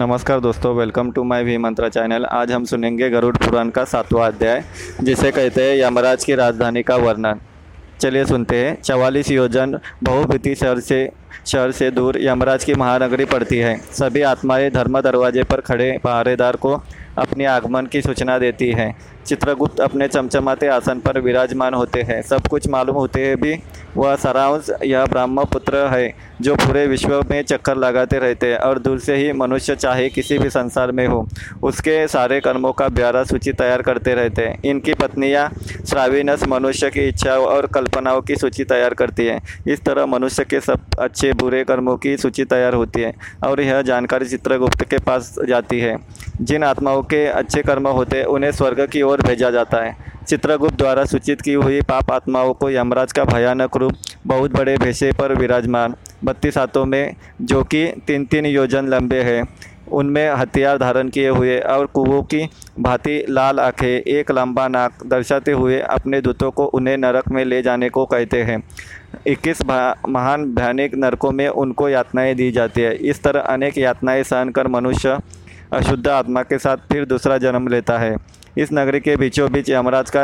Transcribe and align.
नमस्कार 0.00 0.40
दोस्तों 0.40 0.74
welcome 0.76 1.10
to 1.10 1.22
my 1.24 1.42
V 1.44 1.56
Mantra 1.58 1.88
channel 1.88 2.24
आज 2.24 2.52
हम 2.52 2.64
सुनेंगे 2.64 3.08
गरुड़ 3.10 3.36
पुराण 3.36 3.70
का 3.70 3.84
सातवां 3.84 4.30
अध्याय, 4.32 4.62
जिसे 5.02 5.30
कहते 5.30 5.62
हैं 5.62 5.76
यमराज 5.76 6.24
की 6.24 6.34
राजधानी 6.34 6.82
का 6.82 6.96
वर्णन। 6.96 7.40
चलिए 8.00 8.24
सुनते 8.24 8.56
हैं। 8.56 8.82
चवालीस 8.82 9.30
योजन 9.30 9.78
बहुभीति 10.02 10.54
शहर 10.54 10.80
से 10.80 11.10
शहर 11.46 11.70
से 11.70 11.90
दूर 11.90 12.18
यमराज 12.22 12.64
की 12.64 12.74
महानगरी 12.74 13.24
पड़ती 13.24 13.58
है। 13.58 13.76
सभी 13.92 14.22
आत्माएँ 14.22 14.70
धर्म 14.70 15.00
दरवाजे 15.00 15.42
पर 15.42 15.60
खड़े 15.60 15.90
पहरेदार 16.04 16.56
को 16.56 16.74
अपने 17.18 17.44
आगमन 17.46 17.86
की 17.86 18.02
सूचना 18.02 18.38
देती 18.38 18.70
है। 18.72 18.94
चित्रगुप्त 19.28 19.80
अपने 19.80 20.08
चमचमाते 20.08 20.66
आसन 20.68 21.00
पर 21.00 21.20
विराजमान 21.20 21.74
होते 21.74 22.02
हैं। 22.02 22.20
सब 22.22 22.46
कुछ 22.46 22.68
मालूम 22.68 22.96
होते 22.96 23.26
हैं 23.26 23.40
भी। 23.40 23.58
वह 23.96 24.14
सरांश, 24.16 24.70
यह 24.84 25.04
ब्राह्म 25.06 25.44
पुत्र 25.44 25.76
है, 25.88 26.14
जो 26.40 26.54
पूरे 26.54 26.86
विश्व 26.86 27.20
में 27.30 27.42
चक्कर 27.42 27.76
लगाते 27.76 28.18
रहते 28.18 28.46
हैं 28.46 28.58
और 28.58 28.78
दूर 28.78 28.98
से 28.98 29.16
ही 29.16 29.32
मनुष्य 29.32 29.74
चाहे 29.76 30.08
किसी 30.08 30.38
भी 30.38 30.50
संसार 30.50 30.92
में 30.92 31.06
हो, 31.06 31.26
उसके 31.62 32.06
सारे 32.08 32.40
कर्मों 32.40 32.72
का 32.72 32.88
ब्यारा 32.88 33.22
सूची 33.24 33.52
तैयार 33.52 33.82
करते 33.82 34.14
रहते 34.14 34.42
हैं। 34.42 34.62
इनकी 34.64 34.94
पत्नियाँ 34.94 35.48
श्राविनस 35.88 36.46
मनुष्य 36.48 36.90
की 36.90 37.06
इच्छाओं 37.08 37.46
और 37.46 37.66
कल्पनाओं 37.66 38.20
की 38.20 38.36
सूची 38.36 38.64
तैयार 38.64 38.94
करती 38.94 39.26
है। 39.26 39.40
इस 39.66 39.82
तरह 39.82 40.06
मनुष्य 40.06 40.44
के 40.44 40.60
सब 40.60 40.98
अच्छे 40.98 41.32
बुरे 41.32 41.64
कर्मों 41.64 41.96
की 41.96 42.16
सूची 42.16 42.44
तैयार 42.44 42.74
होती 42.74 43.00
है 43.00 43.12
और 43.44 43.60
यह 43.60 43.82
जानकारी 43.82 44.26
चित्रगुप्त 44.26 44.84
के 44.84 44.98
पास 44.98 45.34
जाती 45.48 45.80
है। 45.80 45.96
जिन 46.40 46.64
आत्माओं 46.64 47.02
के 47.02 47.24
अच्छे 47.26 47.62
कर्म 47.62 47.88
होते 47.88 48.16
हैं, 48.16 48.24
उन्हें 48.26 48.50
स्वर्ग 48.52 48.86
की 48.86 49.02
ओर 49.02 49.17
भेजा 49.20 49.50
जाता 49.50 49.82
है। 49.84 49.96
चित्रगुप्त 50.28 50.76
द्वारा 50.76 51.04
सूचित 51.04 51.40
की 51.40 51.52
हुई 51.52 51.80
पाप 51.80 52.10
आत्माओं 52.12 52.52
को 52.54 52.70
यमराज 52.70 53.12
का 53.12 53.24
भयानक 53.24 53.76
रूप, 53.76 53.92
बहुत 54.26 54.52
बड़े 54.52 54.76
भेषे 54.76 55.10
पर 55.12 55.34
विराजमान, 55.34 55.94
बत्तीस 56.24 56.58
हाथों 56.58 56.84
में, 56.84 57.14
जो 57.42 57.62
कि 57.64 57.86
तीन 58.06 58.24
तीन 58.24 58.46
योजन 58.46 58.88
लंबे 58.88 59.22
हैं। 59.22 59.42
उनमें 59.88 60.30
हथियार 60.30 60.78
धारण 60.78 61.08
किए 61.08 61.28
हुए 61.28 61.58
और 61.58 61.86
कुओं 61.86 62.22
की 62.22 62.48
भांति 62.80 63.24
लाल 63.28 63.60
आँखें, 63.60 63.88
एक 63.88 64.30
लंबा 64.30 64.66
नाक 64.68 65.06
दर्शाते 65.06 65.52
हुए 65.52 65.78
अपने 65.80 66.20
दूतों 66.20 66.50
को 66.50 66.64
उन्हें 66.64 66.96
नरक 66.96 67.28
में 67.28 67.44
ले 67.44 67.62
जाने 67.62 67.88
को 67.88 68.04
कहते 68.06 68.42
हैं। 68.42 68.62
इक्कीस 69.26 69.62
महान 70.08 70.44
भयानक 70.54 70.94
नरकों 70.94 71.30
में 71.30 71.48
उनको 71.48 71.88
यातनाएँ 71.88 72.34
दी 72.34 72.50
जाती 72.50 72.80
है। 72.80 72.94
इस 72.94 73.22
तरह 73.22 73.40
अनेक 73.40 73.78
यातनाएँ 73.78 74.22
सहन 74.22 74.50
कर 74.50 74.68
मनुष्य 74.68 75.18
अशुद्ध 75.72 76.06
आत्मा 76.08 76.42
के 76.42 76.58
साथ 76.58 76.76
फिर 76.92 77.04
दूसरा 77.04 77.38
जन्म 77.38 77.68
लेता 77.68 77.98
है। 77.98 78.16
इस 78.58 78.72
नगरी 78.72 79.00
के 79.00 79.16
बीचों 79.16 79.50
बीच 79.52 79.68
यमराज 79.70 80.10
का 80.10 80.22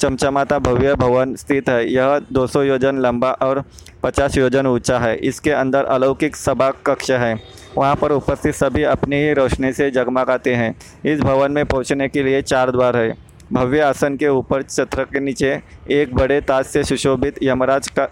चमचमाता 0.00 0.58
भव्य 0.58 0.94
भवन 0.94 1.34
स्थित 1.34 1.68
है। 1.68 1.92
यह 1.92 2.18
200 2.32 2.62
योजन 2.62 2.98
लंबा 2.98 3.30
और 3.42 3.62
50 4.02 4.36
योजन 4.38 4.66
ऊँचा 4.66 4.98
है। 4.98 5.14
इसके 5.18 5.50
अंदर 5.50 5.84
अलौकिक 5.86 6.36
सभा 6.36 6.70
कक्ष 6.86 7.10
है। 7.10 7.34
वहाँ 7.76 7.94
पर 7.96 8.12
उपस्थित 8.12 8.54
सभी 8.54 8.82
अपनी 8.84 9.16
ही 9.16 9.32
रोशनी 9.32 9.72
से 9.72 9.90
जगमगाते 9.90 10.54
हैं। 10.54 10.74
इस 11.04 11.20
भवन 11.20 11.52
में 11.52 11.64
पहुँचने 11.64 12.08
के 12.08 12.22
लिए 12.22 12.42
चार 12.42 12.70
द्वार 12.70 12.96
है। 12.96 13.14
भव्य 13.52 13.80
आसन 13.80 14.16
के 14.16 14.28
ऊपर 14.28 14.62
छत्र 14.62 15.04
के 15.04 15.20
नीचे 15.20 15.52
एक 15.90 16.14
बड़े 16.14 16.40
ताज 16.40 16.64
से 16.64 16.82
सुशोभित 16.84 17.38
यमराज 17.42 17.88
का 17.98 18.08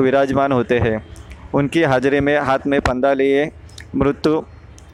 विराजमान 0.00 0.52
होते 0.52 0.78
हैं। 0.78 1.02
उनकी 1.54 1.82
हाजिरी 1.82 2.20
में 2.20 2.38
हाथ 2.38 2.66
में 2.66 2.80
पंदा 2.80 3.12
लिए 3.12 3.50
मृत्यु 3.94 4.42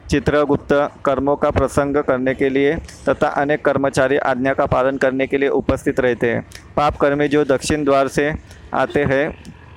चित्रगुप्त 0.09 0.73
कर्मों 1.05 1.35
का 1.35 1.49
प्रसंग 1.49 1.97
करने 1.97 2.33
के 2.35 2.49
लिए 2.49 2.75
तथा 3.09 3.27
अनेक 3.27 3.65
कर्मचारी 3.65 4.17
आज्ञा 4.17 4.53
का 4.53 4.65
पालन 4.65 4.97
करने 4.97 5.27
के 5.27 5.37
लिए 5.37 5.49
उपस्थित 5.49 5.99
रहते 5.99 6.31
हैं। 6.31 6.45
पाप 6.75 6.97
कर्मी 6.97 7.27
जो 7.27 7.43
दक्षिण 7.45 7.83
द्वार 7.83 8.07
से 8.07 8.33
आते 8.73 9.03
हैं, 9.03 9.27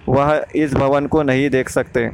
वह 0.09 0.45
इस 0.55 0.75
भवन 0.75 1.07
को 1.07 1.23
नहीं 1.23 1.51
देख 1.51 1.69
सकते। 1.69 2.09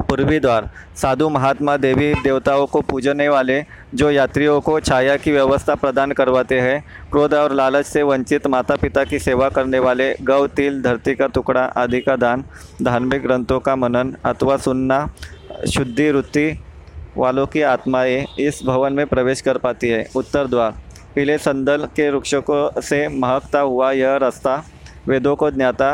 पूर्वी 0.00 0.38
द्वार, 0.40 0.68
साधु 0.96 1.28
महात्मा 1.28 1.76
देवी 1.76 2.12
देवताओं 2.14 2.66
को 2.66 2.80
पूजने 2.80 3.28
वाले 3.28 3.64
जो 3.94 4.10
यात्रियों 4.10 4.60
को 4.60 4.78
छाया 4.80 5.16
की 5.16 5.32
व्यवस्था 5.32 5.74
प्रदान 5.74 6.12
करवाते 6.12 6.60
हैं, 6.60 6.82
क्रोध 7.10 7.34
और 7.34 7.52
लालच 7.52 7.86
से 7.86 8.02
वंचित 8.02 8.46
माता 8.46 8.76
पिता 8.76 9.04
की 9.04 9.18
सेवा 9.18 9.48
करने 9.48 9.78
वाले 9.78 10.14
गौ, 10.22 10.46
तिल, 10.46 10.80
धरती 10.82 11.14
का 11.14 11.26
टुकड़ा 11.26 11.64
आदि 11.76 12.00
का 12.00 12.16
दान, 12.16 12.44
धार्मिक 12.82 13.22
ग्रंथों 13.22 13.60
का 13.60 13.76
मनन 13.76 14.14
अथवा 14.24 14.56
सुनना, 14.56 15.06
शुद्धि 15.68 16.10
वृत्ति 16.10 16.48
वालों 17.16 17.46
की 17.46 17.62
आत्माएँ 17.62 18.24
इस 18.38 18.60
भवन 18.64 18.92
में 18.92 19.06
प्रवेश 19.06 19.40
कर 19.40 19.58
पाती 19.58 19.88
है। 19.88 20.04
उत्तर 20.16 20.46
द्वार, 20.46 20.74
पीले 21.14 21.36
संदल 21.38 21.84
के 21.96 22.10
वृक्षों 22.10 22.40
को 22.42 22.80
से 22.82 23.06
महकता 23.10 23.60
हुआ 23.60 23.90
यह 23.92 24.16
रास्ता 24.16 24.62
वेदों 25.08 25.34
को 25.36 25.50
ज्ञाता 25.50 25.90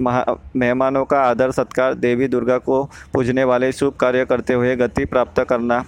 मेहमानों 0.00 1.04
का 1.04 1.20
आदर 1.20 1.50
सत्कार, 1.50 1.94
देवी 1.94 2.28
दुर्गा 2.28 2.58
को 2.58 2.82
पूजने 3.14 3.44
वाले 3.44 3.70
शुभ 3.72 3.94
कार्य 4.00 4.24
करते 4.24 4.54
हुए 4.54 4.74
गति 4.76 5.04
प्राप्त 5.04 5.42
करना 5.44 5.84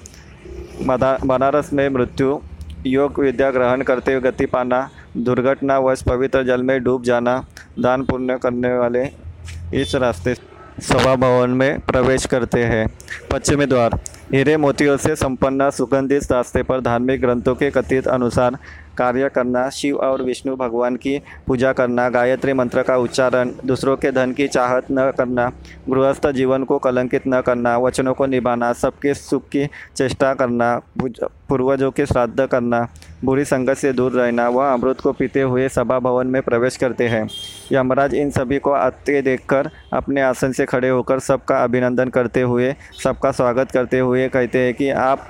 बनारस 0.83 1.73
में 1.73 1.89
मृत्यु, 1.89 2.39
योग 2.87 3.21
विद्या 3.21 3.51
ग्रहण 3.51 3.83
करते 3.83 4.13
हुए 4.13 4.21
गति 4.23 4.47
पाना, 4.47 4.89
दुर्घटनावश 5.17 6.03
पवित्र 6.03 6.43
जल 6.45 6.63
में 6.63 6.83
डूब 6.85 7.03
जाना, 7.05 7.45
दान 7.79 8.05
पुण्य 8.05 8.39
करने 8.43 8.73
वाले 8.75 9.05
इस 9.75 9.95
रास्ते 9.95 10.35
सभा 10.81 11.15
भवन 11.17 11.51
में 11.51 11.81
प्रवेश 11.81 12.27
करते 12.27 12.65
हैं। 12.65 12.87
पश्चिमी 13.31 13.67
द्वार, 13.67 13.99
हीरे 14.33 14.57
मोतियों 14.57 14.97
से 14.97 15.17
संपन्न 15.17 15.71
सुगंधित 15.71 16.33
रास्ते 16.33 16.63
पर 16.63 16.81
धार्मिक 16.81 17.21
ग्रंथों 17.21 17.55
के 17.55 17.71
कथित 17.71 18.09
अनुसार 18.09 18.57
कार्य 18.99 19.29
करना, 19.29 19.69
शिव 19.71 19.97
और 19.97 20.23
विष्णु 20.23 20.57
भगवान 20.57 20.97
की 20.97 21.19
पूजा 21.47 21.73
करना, 21.73 22.09
गायत्री 22.09 22.53
मंत्र 22.53 22.83
का 22.83 22.97
उच्चारण, 22.97 23.51
दूसरों 23.67 23.97
के 23.97 24.11
धन 24.13 24.33
की 24.33 24.49
चाहत 24.49 24.87
न 24.91 25.11
करना, 25.19 25.51
गृहस्थ 25.91 26.27
जीवन 26.27 26.65
को 26.65 26.79
कलंकित 26.79 27.23
न 27.29 27.41
करना, 27.41 27.77
वचनों 27.79 28.15
को 28.15 28.27
निभाना, 28.27 28.73
सबके 28.73 29.15
सुख 29.15 29.49
की 29.49 29.67
चेष्टा 29.97 30.35
करना 30.35 30.77
पूर्वजों 30.99 31.91
के 31.91 32.07
श्राद्ध 32.07 32.47
करना, 32.47 32.87
बुरी 33.25 33.45
संगत 33.45 33.77
से 33.77 33.93
दूर 33.93 34.13
रहना, 34.13 34.49
वह 34.49 34.73
अमृत 34.73 35.01
को 35.01 35.13
पीते 35.13 35.41
हुए 35.41 35.69
सभा 35.69 35.99
भवन 35.99 36.27
में 36.27 36.41
प्रवेश 36.43 36.77
करते 36.77 37.09
हैं। 37.09 37.29
यमराज 37.73 38.15
इन 38.15 38.31
सभी 38.31 38.59
को 38.59 38.71
आते 38.71 39.21
देखकर 39.23 39.71
अपने 39.93 40.23
आसन 40.23 40.53
से 40.53 40.67
खड़े 40.67 40.89
होकर 40.89 41.19
सबका 41.19 41.63
अभिनंदन 41.65 42.09
करते 42.09 42.41
हुए, 42.41 42.75
सबका 43.03 43.31
स्वागत 43.33 43.71
करते 43.71 43.99
हुए 43.99 44.29
कहते 44.29 44.59
हैं 44.59 44.75
कि 44.75 44.91
आप 44.91 45.27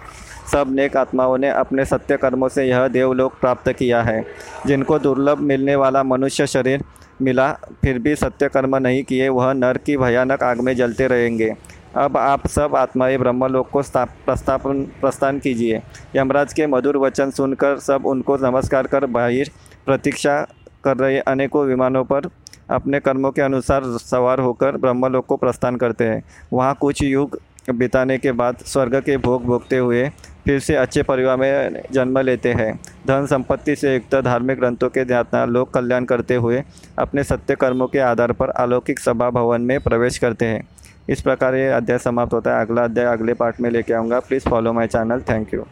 सब 0.51 0.67
नेक 0.71 0.97
आत्माओं 0.97 1.39
ने 1.39 1.49
अपने 1.49 1.85
सत्य 1.85 2.17
कर्मों 2.17 2.49
से 2.49 2.65
यह 2.65 2.89
देवलोक 2.89 3.35
प्राप्त 3.41 3.73
किया 3.73 4.03
है। 4.03 4.25
जिनको 4.67 4.99
दुर्लभ 4.99 5.39
मिलने 5.39 5.77
वाला 5.77 6.03
मनुष्य 6.03 6.47
शरीर 6.47 6.85
मिला, 7.23 7.53
फिर 7.53 7.99
भी 7.99 8.15
सत्य 8.17 8.49
कर्म 8.49 8.77
नहीं 8.77 9.03
किए, 9.05 9.29
वह 9.29 9.53
नर 9.53 9.79
की 9.79 9.97
भयानक 9.97 10.43
आग 10.43 10.61
में 10.61 10.77
जलते 10.77 11.07
रहेंगे। 11.07 11.55
अब 11.97 12.17
आप 12.17 12.47
सब 12.47 12.77
आत्माएँ 12.77 13.19
ब्रह्मलोक 13.19 13.71
को 13.71 13.81
प्रस्थापन, 13.81 14.83
प्रस्थान 15.01 15.39
कीजिए। 15.39 15.83
यमराज 16.17 16.53
के 16.53 16.67
मधुर 16.67 16.97
वचन 16.97 17.31
सुनकर 17.31 17.79
सब 17.79 18.07
उनको 18.07 18.37
नमस्कार 18.37 18.87
कर 18.87 19.07
बाहर 19.07 19.51
प्रतीक्षा 19.87 20.41
कर 20.85 20.97
रहे 20.97 21.19
अनेकों 21.21 21.65
विमानों 21.67 22.05
पर 22.05 22.29
अपने 22.71 23.01
कर्मों 23.01 23.31
के 23.31 23.43
अनुसार 23.43 23.83
सवार 23.85 24.41
होकर 24.41 24.77
ब्रह्मलोक 24.77 25.27
को 25.27 25.37
प्रस्थान 25.37 25.77
करते 25.77 26.05
हैं। 26.05 26.23
वहाँ 26.53 26.75
कुछ 26.81 27.03
युग 27.03 27.39
बिताने 27.71 28.19
के 28.19 28.33
बाद 28.33 28.57
स्वर्ग 28.67 28.95
के 29.01 29.17
भोग 29.17 29.45
भोगते 29.45 29.79
हुए 29.79 30.09
फिर 30.45 30.59
से 30.61 30.75
अच्छे 30.75 31.03
परिवार 31.03 31.37
में 31.37 31.83
जन्म 31.93 32.19
लेते 32.19 32.53
हैं। 32.53 32.75
धन 33.07 33.27
संपत्ति 33.27 33.77
से 33.77 33.95
युक्त 33.95 34.15
धार्मिक 34.15 34.59
ग्रंथों 34.59 34.89
के 34.89 35.05
ज्ञातना 35.05 35.45
लोक 35.45 35.71
कल्याण 35.75 36.05
करते 36.05 36.35
हुए 36.35 36.63
अपने 36.99 37.25
सत्य 37.25 37.55
कर्मों 37.55 37.87
के 37.87 37.99
आधार 38.01 38.33
पर 38.33 38.51
अलौकिक 38.51 38.99
सभा 38.99 39.29
भवन 39.31 39.61
में 39.61 39.79
प्रवेश 39.81 40.19
करते 40.19 40.47
हैं। 40.47 40.67
इस 41.09 41.21
प्रकार 41.21 41.55
ये 41.55 41.69
अध्याय 41.69 41.99
समाप्त 41.99 42.35
होता 42.35 42.57
है। 42.57 42.67
अगला 42.67 42.85
अध्याय 42.85 43.07
अगले 43.07 43.35
पार्ट 43.35 43.61
में 43.61 43.71
लेके 43.71 43.95
आऊँगा। 43.95 44.21
Please 44.21 44.49
follow 44.49 44.73
my 44.73 44.87
channel 44.87 45.21
thank 45.21 45.55
you 45.55 45.65